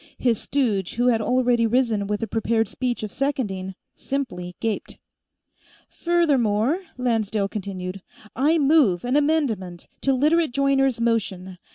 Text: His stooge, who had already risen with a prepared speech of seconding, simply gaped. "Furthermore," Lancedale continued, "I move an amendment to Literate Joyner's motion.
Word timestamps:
His 0.17 0.39
stooge, 0.41 0.95
who 0.95 1.09
had 1.09 1.21
already 1.21 1.67
risen 1.67 2.07
with 2.07 2.23
a 2.23 2.27
prepared 2.27 2.67
speech 2.67 3.03
of 3.03 3.11
seconding, 3.11 3.75
simply 3.93 4.55
gaped. 4.59 4.97
"Furthermore," 5.89 6.81
Lancedale 6.97 7.47
continued, 7.47 8.01
"I 8.35 8.57
move 8.57 9.05
an 9.05 9.15
amendment 9.15 9.85
to 10.01 10.11
Literate 10.13 10.53
Joyner's 10.53 10.99
motion. 10.99 11.59